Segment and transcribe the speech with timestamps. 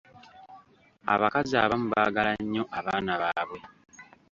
[1.13, 3.59] Abakazi abamu baagala nnyo abaana baabwe.